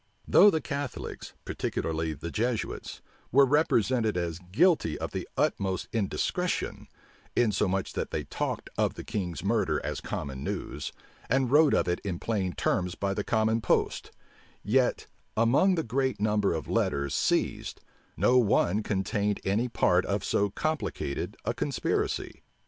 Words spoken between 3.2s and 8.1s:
were represented as guilty of the utmost indiscretion, insomuch that